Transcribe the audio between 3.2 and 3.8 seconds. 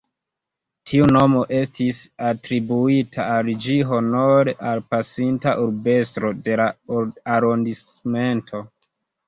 al ĝi